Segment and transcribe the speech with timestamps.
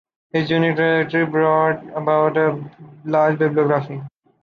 [0.33, 2.59] His unique trajectory brought about a
[3.05, 4.01] large bibliography.